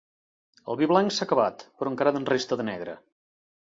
[0.73, 3.01] El vi blanc s'ha acabat, però encara en resta de negre.